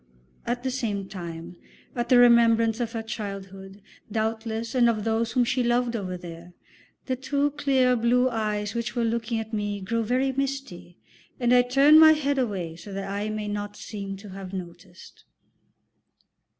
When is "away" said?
12.39-12.75